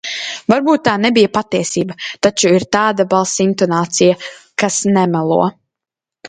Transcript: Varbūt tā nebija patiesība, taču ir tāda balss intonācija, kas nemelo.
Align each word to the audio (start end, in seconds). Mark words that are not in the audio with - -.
Varbūt 0.51 0.79
tā 0.85 0.93
nebija 1.01 1.29
patiesība, 1.35 1.97
taču 2.27 2.53
ir 2.61 2.65
tāda 2.77 3.07
balss 3.13 3.35
intonācija, 3.45 4.17
kas 4.65 4.81
nemelo. 4.97 5.41